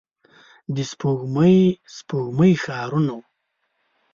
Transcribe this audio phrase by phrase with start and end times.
[0.75, 1.57] د سپوږمۍ،
[1.95, 3.17] سپوږمۍ ښارونو